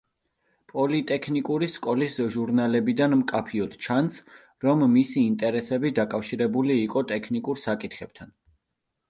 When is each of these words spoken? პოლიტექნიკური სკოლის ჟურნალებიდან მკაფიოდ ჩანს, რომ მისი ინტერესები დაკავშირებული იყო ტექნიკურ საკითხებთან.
პოლიტექნიკური 0.71 1.67
სკოლის 1.73 2.17
ჟურნალებიდან 2.35 3.13
მკაფიოდ 3.19 3.77
ჩანს, 3.89 4.17
რომ 4.67 4.83
მისი 4.95 5.27
ინტერესები 5.35 5.93
დაკავშირებული 6.01 6.81
იყო 6.87 7.07
ტექნიკურ 7.15 7.63
საკითხებთან. 7.69 8.35